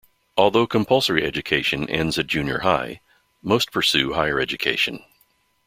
[0.35, 3.01] Although compulsory education ends at junior high,
[3.43, 5.05] most pursue higher education.